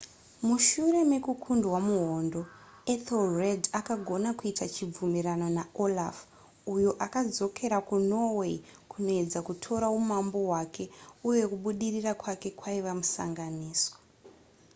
mushure 0.47 1.01
mekukundwa 1.11 1.77
muhondo 1.87 2.41
ethelred 2.93 3.63
akagona 3.79 4.29
kuita 4.39 4.65
chibvumirano 4.73 5.47
naolaf 5.57 6.17
uyo 6.75 6.91
akadzokera 7.05 7.77
kunorway 7.87 8.55
kunoedza 8.91 9.39
kutora 9.47 9.85
umambo 9.99 10.37
hwake 10.47 10.85
uye 11.29 11.43
kubudirira 11.51 12.11
kwake 12.21 12.49
kwaiva 12.59 12.91
musanganiswa 12.99 13.97